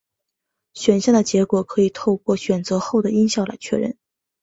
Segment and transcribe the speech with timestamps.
[0.73, 3.95] 选项的结果可以透过选择后的音效来确认。